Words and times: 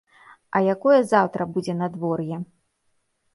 А 0.55 0.61
якое 0.75 0.95
заўтра 1.11 1.47
будзе 1.53 1.75
надвор'е? 1.83 2.41